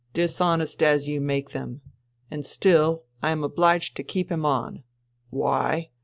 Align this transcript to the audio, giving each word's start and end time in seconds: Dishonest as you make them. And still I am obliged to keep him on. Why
Dishonest 0.13 0.81
as 0.81 1.07
you 1.07 1.21
make 1.21 1.51
them. 1.51 1.81
And 2.31 2.43
still 2.43 3.03
I 3.21 3.29
am 3.29 3.43
obliged 3.43 3.95
to 3.97 4.03
keep 4.03 4.31
him 4.31 4.47
on. 4.47 4.81
Why 5.29 5.91